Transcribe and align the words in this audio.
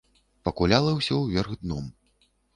Пакуляла 0.47 0.95
ўсё 0.95 1.19
ўверх 1.21 1.51
дном. 1.63 1.85